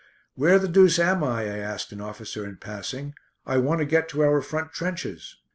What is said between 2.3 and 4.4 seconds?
in passing. "I want to get to